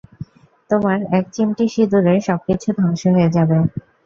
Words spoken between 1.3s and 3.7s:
চিমটি সিদুরে সবকিছু ধ্বংস হয়ে যাবে।